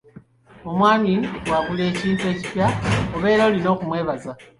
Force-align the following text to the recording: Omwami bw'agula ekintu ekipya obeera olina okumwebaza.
Omwami 0.69 1.13
bw'agula 1.45 1.83
ekintu 1.91 2.23
ekipya 2.33 2.67
obeera 3.15 3.41
olina 3.49 3.67
okumwebaza. 3.75 4.31